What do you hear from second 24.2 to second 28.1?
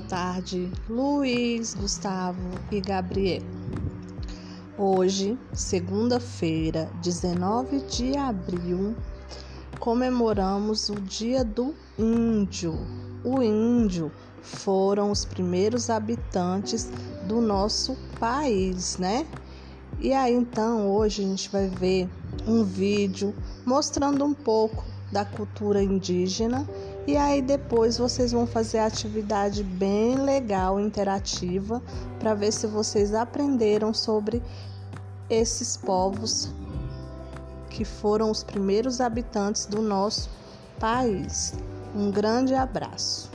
um pouco da cultura indígena e aí depois